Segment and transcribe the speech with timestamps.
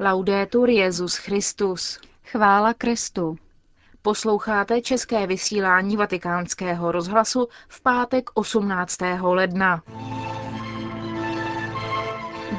[0.00, 2.00] Laudetur Jezus Christus.
[2.24, 3.36] Chvála Kristu.
[4.02, 8.96] Posloucháte české vysílání Vatikánského rozhlasu v pátek 18.
[9.22, 9.82] ledna.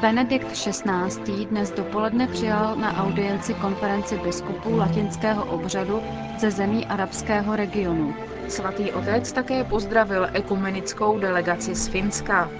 [0.00, 1.46] Benedikt XVI.
[1.46, 6.02] dnes dopoledne přijal na audienci konferenci biskupů latinského obřadu
[6.38, 8.14] ze zemí arabského regionu.
[8.48, 12.50] Svatý otec také pozdravil ekumenickou delegaci z Finska.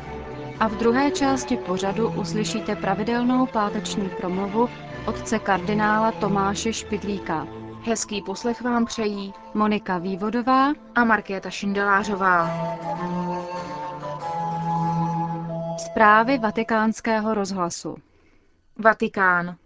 [0.60, 4.68] A v druhé části pořadu uslyšíte pravidelnou páteční promluvu
[5.06, 7.46] otce kardinála Tomáše Špidlíka.
[7.84, 12.50] Hezký poslech vám přejí Monika Vývodová a Markéta Šindelářová.
[15.78, 17.96] Zprávy vatikánského rozhlasu
[18.78, 19.56] Vatikán.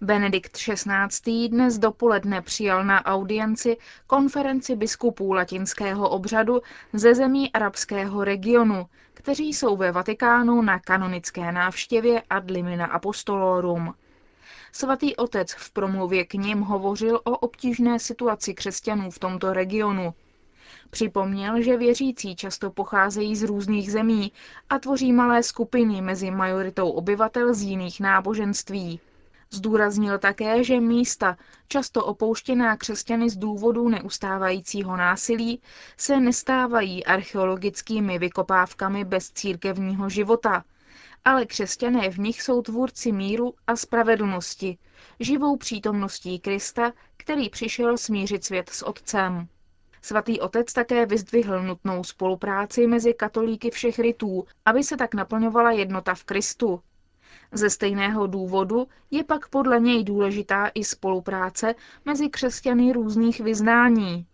[0.00, 1.48] Benedikt XVI.
[1.48, 9.76] dnes dopoledne přijal na audienci konferenci biskupů latinského obřadu ze zemí arabského regionu, kteří jsou
[9.76, 13.94] ve Vatikánu na kanonické návštěvě ad limina apostolorum.
[14.72, 20.14] Svatý otec v promluvě k ním hovořil o obtížné situaci křesťanů v tomto regionu.
[20.90, 24.32] Připomněl, že věřící často pocházejí z různých zemí
[24.70, 29.00] a tvoří malé skupiny mezi majoritou obyvatel z jiných náboženství.
[29.50, 31.36] Zdůraznil také, že místa,
[31.68, 35.62] často opouštěná křesťany z důvodu neustávajícího násilí,
[35.96, 40.64] se nestávají archeologickými vykopávkami bez církevního života,
[41.24, 44.78] ale křesťané v nich jsou tvůrci míru a spravedlnosti,
[45.20, 49.48] živou přítomností Krista, který přišel smířit svět s Otcem.
[50.02, 56.14] Svatý otec také vyzdvihl nutnou spolupráci mezi katolíky všech rytů, aby se tak naplňovala jednota
[56.14, 56.80] v Kristu.
[57.52, 64.26] Ze stejného důvodu je pak podle něj důležitá i spolupráce mezi křesťany různých vyznání.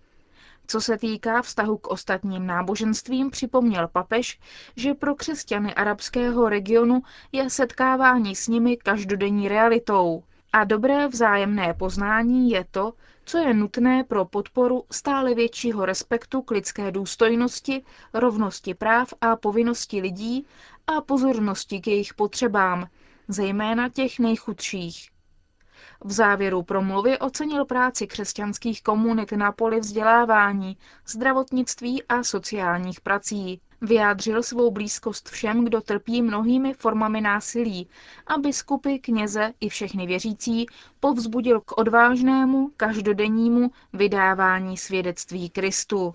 [0.66, 4.40] Co se týká vztahu k ostatním náboženstvím, připomněl papež,
[4.77, 7.02] že pro křesťany arabského regionu
[7.33, 10.22] je setkávání s nimi každodenní realitou.
[10.52, 12.92] A dobré vzájemné poznání je to,
[13.24, 17.83] co je nutné pro podporu stále většího respektu k lidské důstojnosti,
[18.14, 20.46] rovnosti práv a povinnosti lidí
[20.86, 22.86] a pozornosti k jejich potřebám,
[23.32, 25.08] zejména těch nejchudších.
[26.04, 30.76] V závěru promluvy ocenil práci křesťanských komunit na poli vzdělávání,
[31.06, 33.60] zdravotnictví a sociálních prací.
[33.80, 37.88] Vyjádřil svou blízkost všem, kdo trpí mnohými formami násilí
[38.26, 40.66] a biskupy, kněze i všechny věřící
[41.00, 46.14] povzbudil k odvážnému, každodennímu vydávání svědectví Kristu.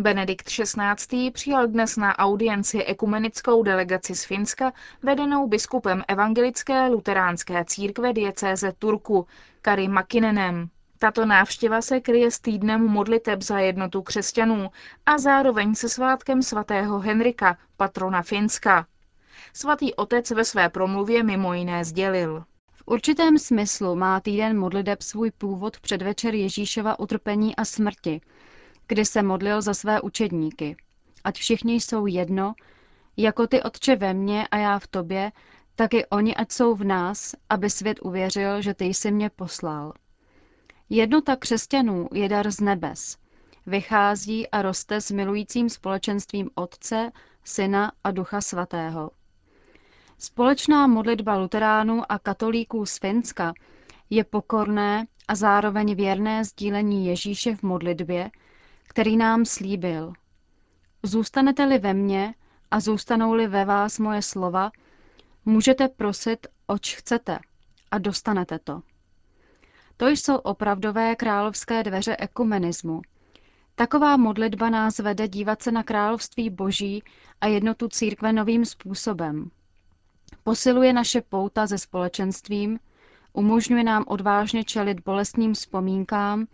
[0.00, 1.30] Benedikt XVI.
[1.30, 4.72] přijal dnes na audienci ekumenickou delegaci z Finska,
[5.02, 9.26] vedenou biskupem evangelické luteránské církve diecéze Turku,
[9.62, 10.68] Kari Makinenem.
[10.98, 14.70] Tato návštěva se kryje s týdnem modliteb za jednotu křesťanů
[15.06, 18.86] a zároveň se svátkem svatého Henrika, patrona Finska.
[19.52, 22.44] Svatý otec ve své promluvě mimo jiné sdělil.
[22.72, 28.20] V určitém smyslu má týden modliteb svůj původ předvečer Ježíšova utrpení a smrti,
[28.88, 30.76] kdy se modlil za své učedníky.
[31.24, 32.54] Ať všichni jsou jedno,
[33.16, 35.32] jako ty Otče ve mně a já v tobě,
[35.74, 39.92] tak i oni ať jsou v nás, aby svět uvěřil, že ty jsi mě poslal.
[40.90, 43.16] Jednota křesťanů je dar z nebes.
[43.66, 47.10] Vychází a roste s milujícím společenstvím Otce,
[47.44, 49.10] Syna a Ducha Svatého.
[50.18, 53.52] Společná modlitba luteránů a katolíků z Finska
[54.10, 58.30] je pokorné a zároveň věrné sdílení Ježíše v modlitbě,
[58.88, 60.12] který nám slíbil.
[61.02, 62.34] Zůstanete-li ve mně
[62.70, 64.70] a zůstanou-li ve vás moje slova,
[65.44, 67.38] můžete prosit, oč chcete
[67.90, 68.82] a dostanete to.
[69.96, 73.02] To jsou opravdové královské dveře ekumenismu.
[73.74, 77.02] Taková modlitba nás vede dívat se na království boží
[77.40, 79.50] a jednotu církve novým způsobem.
[80.44, 82.78] Posiluje naše pouta se společenstvím,
[83.32, 86.46] umožňuje nám odvážně čelit bolestným vzpomínkám,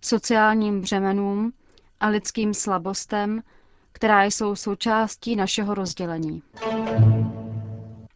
[0.00, 1.52] sociálním břemenům
[2.00, 3.42] a lidským slabostem,
[3.92, 6.42] která jsou součástí našeho rozdělení.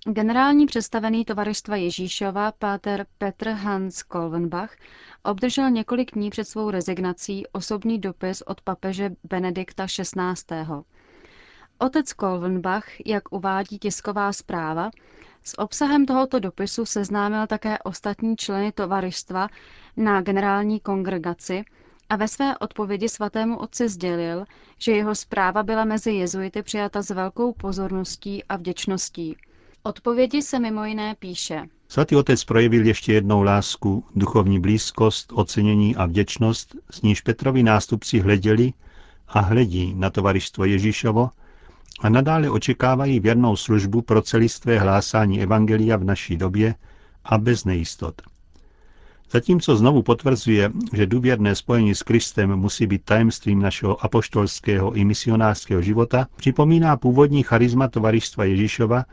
[0.06, 4.76] Generální představený tovaristva Ježíšova, páter Petr Hans Kolvenbach,
[5.22, 10.66] obdržel několik dní před svou rezignací osobní dopis od papeže Benedikta XVI.
[11.78, 14.90] Otec Kolvenbach, jak uvádí tisková zpráva,
[15.44, 19.48] s obsahem tohoto dopisu seznámil také ostatní členy tovaristva
[19.96, 21.64] na generální kongregaci
[22.12, 24.44] a ve své odpovědi svatému otci sdělil,
[24.78, 29.36] že jeho zpráva byla mezi jezuity přijata s velkou pozorností a vděčností.
[29.82, 31.62] Odpovědi se mimo jiné píše.
[31.88, 38.20] Svatý otec projevil ještě jednou lásku, duchovní blízkost, ocenění a vděčnost, s níž Petrovi nástupci
[38.20, 38.72] hleděli
[39.28, 41.30] a hledí na tovaristvo Ježíšovo
[42.00, 46.74] a nadále očekávají věrnou službu pro celistvé hlásání Evangelia v naší době
[47.24, 48.22] a bez nejistot.
[49.32, 55.82] Zatímco znovu potvrzuje, že důvěrné spojení s Kristem musí být tajemstvím našeho apoštolského i misionářského
[55.82, 59.04] života, připomíná původní charisma tovaristva Ježíšova,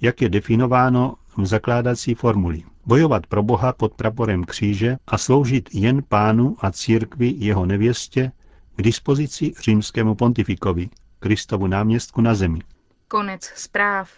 [0.00, 2.62] jak je definováno v zakládací formuli.
[2.86, 8.32] Bojovat pro Boha pod praporem kříže a sloužit jen pánu a církvi jeho nevěstě
[8.76, 10.88] k dispozici římskému pontifikovi,
[11.20, 12.60] Kristovu náměstku na zemi.
[13.08, 14.10] Konec zpráv.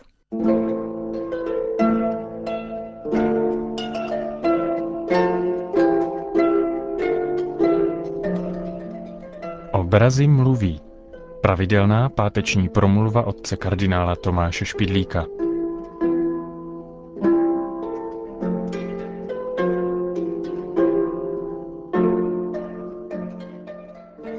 [9.90, 10.80] Obrazy mluví.
[11.40, 15.26] Pravidelná páteční promluva otce kardinála Tomáše Špidlíka.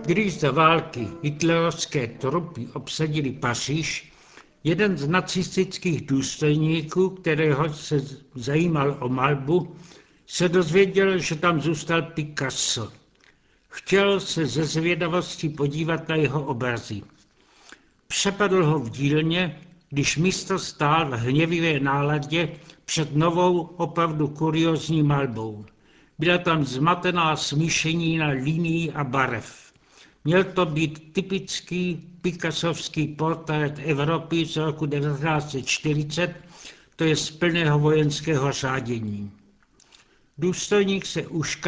[0.05, 4.13] Když za války hitlerovské trupy obsadili Paříž,
[4.63, 7.99] jeden z nacistických důstojníků, kterého se
[8.35, 9.75] zajímal o malbu,
[10.27, 13.00] se dozvěděl, že tam zůstal Picasso.
[13.71, 17.01] Chtěl se ze zvědavosti podívat na jeho obrazy.
[18.07, 19.59] Přepadl ho v dílně,
[19.89, 22.49] když místo stál v hněvivé náladě
[22.85, 25.65] před novou, opravdu kuriozní malbou.
[26.19, 29.73] Byla tam zmatená smíšení na linií a barev.
[30.23, 36.35] Měl to být typický Picassovský portrét Evropy z roku 1940,
[36.95, 39.31] to je z plného vojenského řádění.
[40.37, 41.61] Důstojník se už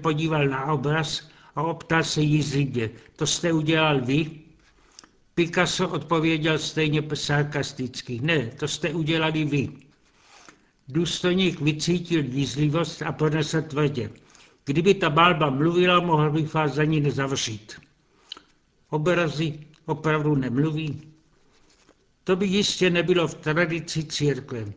[0.00, 1.28] podíval na obraz
[1.58, 4.30] a optal se jízlivě, to jste udělal vy?
[5.34, 9.68] Picasso odpověděl stejně sarkasticky, ne, to jste udělali vy.
[10.88, 14.10] Důstojník vycítil jízlivost a pronesl tvrdě,
[14.64, 17.80] kdyby ta balba mluvila, mohl bych vás za ní nezavřít.
[18.90, 21.02] Obrazy opravdu nemluví?
[22.24, 24.72] To by jistě nebylo v tradici církve.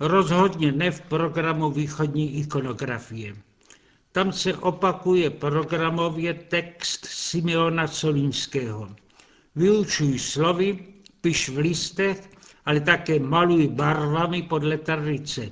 [0.00, 3.45] Rozhodně ne v programu východní ikonografie.
[4.16, 8.88] Tam se opakuje programově text Simeona Solínského.
[9.56, 10.78] Vyučuj slovy,
[11.20, 12.30] piš v listech,
[12.64, 15.48] ale také maluj barvami podle tradice.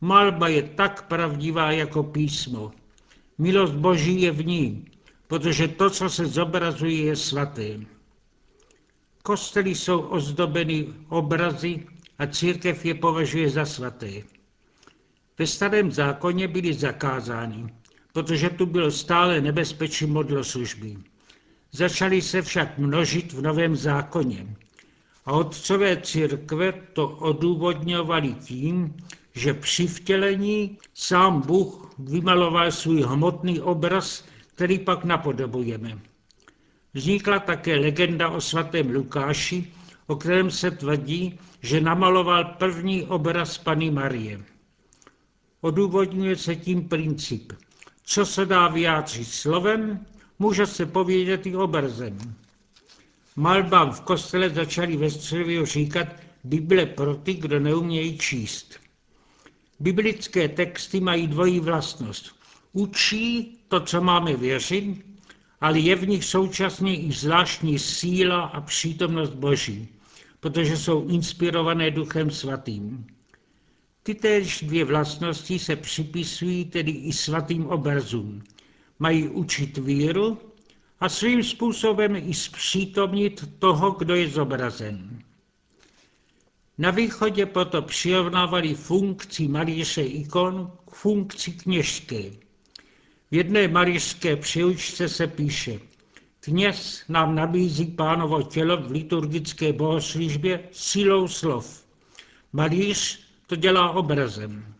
[0.00, 2.72] Malba je tak pravdivá jako písmo.
[3.38, 4.86] Milost Boží je v ní,
[5.26, 7.80] protože to, co se zobrazuje, je svaté.
[9.22, 11.86] Kostely jsou ozdobeny obrazy
[12.18, 14.22] a církev je považuje za svaté.
[15.38, 17.66] Ve starém zákoně byly zakázány,
[18.16, 20.96] protože tu bylo stále nebezpečí modloslužby.
[21.72, 24.56] Začaly se však množit v novém zákoně.
[25.26, 28.96] A otcové církve to odůvodňovali tím,
[29.34, 34.24] že při vtělení sám Bůh vymaloval svůj hmotný obraz,
[34.54, 35.98] který pak napodobujeme.
[36.94, 39.72] Vznikla také legenda o svatém Lukáši,
[40.06, 44.40] o kterém se tvrdí, že namaloval první obraz Pany Marie.
[45.60, 47.52] Odůvodňuje se tím princip.
[48.08, 50.06] Co se dá vyjádřit slovem,
[50.38, 52.18] může se povědět i obrazem.
[53.36, 56.08] Malbám v kostele začali ve středověku říkat
[56.44, 58.74] Bible pro ty, kdo neumějí číst.
[59.80, 62.36] Biblické texty mají dvojí vlastnost.
[62.72, 65.04] Učí to, co máme věřit,
[65.60, 69.88] ale je v nich současně i zvláštní síla a přítomnost Boží,
[70.40, 73.15] protože jsou inspirované Duchem Svatým.
[74.06, 78.42] Ty též dvě vlastnosti se připisují tedy i svatým obrazům.
[78.98, 80.38] Mají učit víru
[81.00, 85.22] a svým způsobem i zpřítomnit toho, kdo je zobrazen.
[86.78, 92.22] Na východě proto přirovnávali funkci malíře ikon k funkci kněžské.
[93.30, 95.80] V jedné malířské přiučce se píše,
[96.40, 101.84] kněz nám nabízí pánovo tělo v liturgické bohoslužbě silou slov.
[102.52, 104.74] Malíř to dělá obrazem.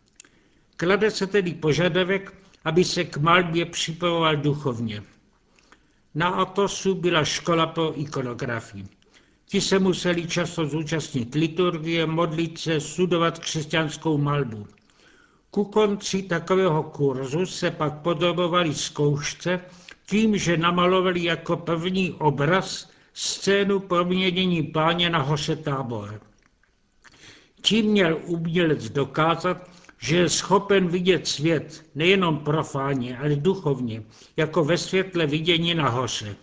[0.76, 5.02] Klade se tedy požadavek, aby se k malbě připravoval duchovně.
[6.14, 8.84] Na Atosu byla škola pro ikonografii.
[9.46, 14.66] Ti se museli často zúčastnit liturgie, modlit se, studovat křesťanskou malbu.
[15.50, 19.60] Ku konci takového kurzu se pak podobovali zkoušce
[20.06, 26.20] tím, že namalovali jako první obraz scénu proměnění páně na hoře tábor.
[27.60, 34.02] Tím měl umělec dokázat, že je schopen vidět svět nejenom profánně, ale duchovně,
[34.36, 36.36] jako ve světle vidění na hoře.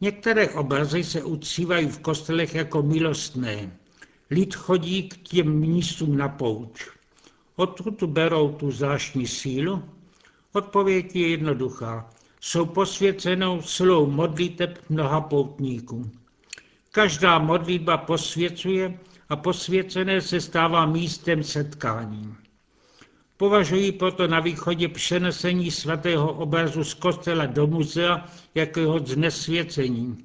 [0.00, 3.78] Některé obrazy se uctívají v kostelech jako milostné.
[4.30, 6.88] Lid chodí k těm místům na pouč.
[7.56, 9.82] Odkud berou tu zvláštní sílu?
[10.52, 12.10] Odpověď je jednoduchá.
[12.40, 16.10] Jsou posvěcenou silou modliteb mnoha poutníků.
[16.96, 18.98] Každá modlitba posvěcuje
[19.28, 22.34] a posvěcené se stává místem setkání.
[23.36, 30.24] Považuji proto na východě přenesení svatého obrazu z kostela do muzea jako jeho znesvěcení.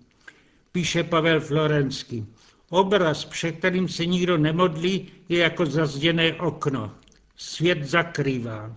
[0.72, 2.26] Píše Pavel Florenský.
[2.70, 6.92] Obraz, před kterým se nikdo nemodlí, je jako zazděné okno.
[7.36, 8.76] Svět zakrývá.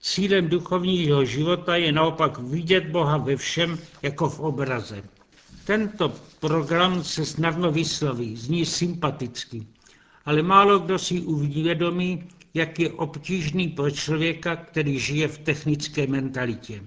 [0.00, 5.02] Cílem duchovního života je naopak vidět Boha ve všem, jako v obraze.
[5.64, 6.08] Tento
[6.40, 9.66] program se snadno vysloví, zní sympaticky,
[10.24, 12.24] ale málo kdo si uvědomí,
[12.54, 16.82] jak je obtížný pro člověka, který žije v technické mentalitě.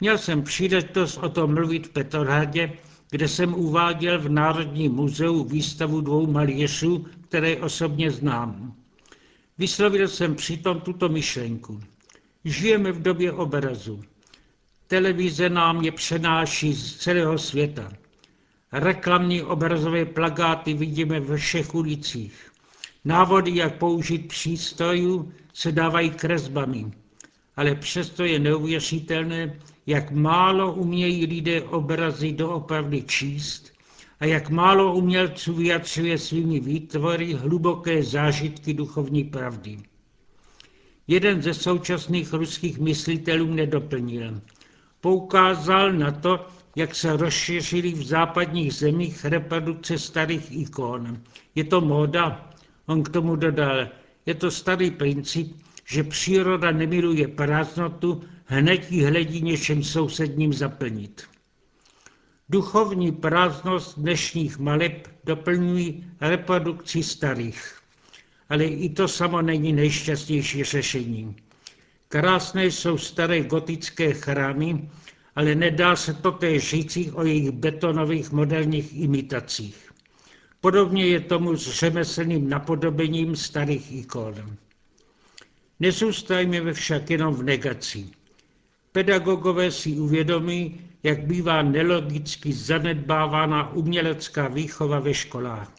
[0.00, 2.72] Měl jsem příležitost o tom mluvit v Petrohradě,
[3.10, 8.74] kde jsem uváděl v Národním muzeu výstavu dvou malířů, které osobně znám.
[9.58, 11.80] Vyslovil jsem přitom tuto myšlenku.
[12.44, 14.02] Žijeme v době obrazu.
[14.88, 17.92] Televize nám je přenáší z celého světa.
[18.72, 22.52] Reklamní obrazové plagáty vidíme ve všech ulicích.
[23.04, 26.86] Návody, jak použít přístrojů, se dávají kresbami.
[27.56, 33.72] Ale přesto je neuvěřitelné, jak málo umějí lidé obrazy doopravdy číst
[34.20, 39.78] a jak málo umělců vyjadřuje svými výtvory hluboké zážitky duchovní pravdy.
[41.08, 44.40] Jeden ze současných ruských myslitelů nedoplnil.
[45.06, 46.46] Poukázal na to,
[46.76, 51.22] jak se rozšířily v západních zemích reprodukce starých ikon.
[51.54, 52.50] Je to móda?
[52.86, 53.88] On k tomu dodal,
[54.26, 61.22] je to starý princip, že příroda nemiluje prázdnotu, hned ji hledí něčem sousedním zaplnit.
[62.48, 67.78] Duchovní prázdnost dnešních maleb doplňují reprodukci starých.
[68.48, 71.36] Ale i to samo není nejšťastnější řešení.
[72.08, 74.90] Krásné jsou staré gotické chrámy,
[75.36, 79.92] ale nedá se to říci o jejich betonových moderních imitacích.
[80.60, 84.56] Podobně je tomu s řemeslným napodobením starých ikon.
[85.80, 88.06] Nezůstajme však jenom v negaci.
[88.92, 95.72] Pedagogové si uvědomí, jak bývá nelogicky zanedbávána umělecká výchova ve školách.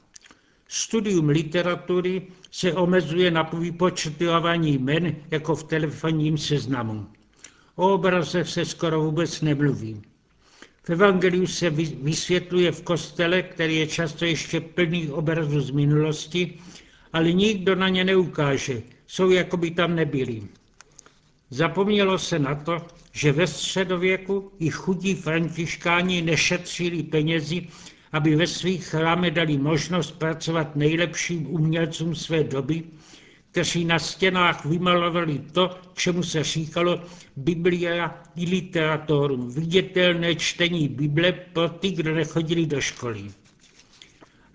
[0.67, 2.21] Studium literatury
[2.51, 7.07] se omezuje na vypočtování jmen jako v telefonním seznamu.
[7.75, 10.01] O obraze se skoro vůbec nemluví.
[10.83, 11.69] V Evangeliu se
[12.01, 16.59] vysvětluje v kostele, který je často ještě plný obrazů z minulosti,
[17.13, 20.43] ale nikdo na ně neukáže, jsou jako by tam nebyli.
[21.49, 27.67] Zapomnělo se na to, že ve středověku i chudí františkáni nešetřili penězi,
[28.11, 32.83] aby ve svých chrámech dali možnost pracovat nejlepším umělcům své doby,
[33.51, 37.01] kteří na stěnách vymalovali to, čemu se říkalo
[37.35, 43.23] Biblia i literatorum, vidětelné čtení Bible pro ty, kdo nechodili do školy.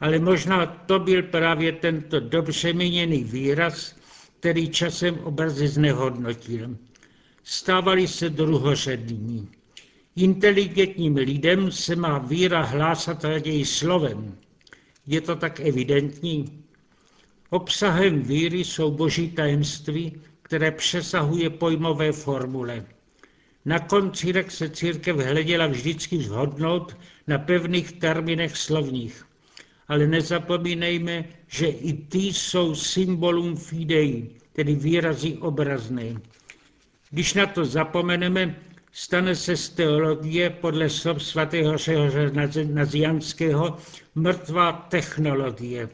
[0.01, 3.97] Ale možná to byl právě tento dobře míněný výraz,
[4.41, 6.77] který časem obrazy znehodnotil.
[7.45, 9.49] Stávali se druhořadní.
[10.17, 14.39] Inteligentním lidem se má víra hlásat raději slovem.
[15.07, 16.65] Je to tak evidentní?
[17.51, 22.87] Obsahem víry jsou boží tajemství, které přesahuje pojmové formule.
[23.65, 29.27] Na koncírek se církev hleděla vždycky zhodnout na pevných termínech slovních.
[29.89, 36.21] Ale nezapomínejme, že i ty jsou symbolům fidei, tedy výrazy obrazné.
[37.11, 38.57] Když na to zapomeneme,
[38.93, 41.77] stane se z teologie podle slov svatého
[42.73, 43.77] Nazianského
[44.15, 45.89] mrtvá technologie.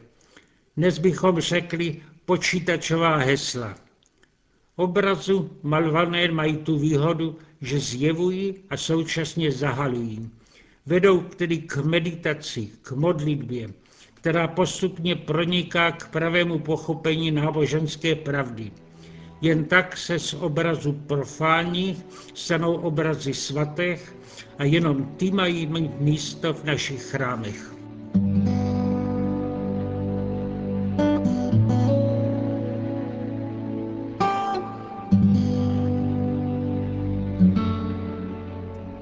[0.77, 3.75] Dnes bychom řekli počítačová hesla.
[4.75, 10.29] Obrazu malvané mají tu výhodu, že zjevují a současně zahalují.
[10.85, 13.69] Vedou tedy k meditaci, k modlitbě,
[14.13, 18.71] která postupně proniká k pravému pochopení náboženské pravdy.
[19.41, 24.15] Jen tak se z obrazu profánních stanou obrazy svatých
[24.57, 27.73] a jenom ty mají mít místo v našich chrámech.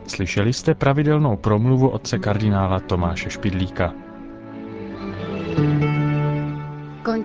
[0.08, 4.07] Slyšeli jste pravidelnou promluvu otce kardinála Tomáše Špidlíka.